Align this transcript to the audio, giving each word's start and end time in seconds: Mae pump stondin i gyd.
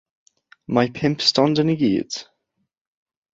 Mae 0.77 0.89
pump 0.99 1.21
stondin 1.27 1.71
i 1.75 1.77
gyd. 1.83 2.19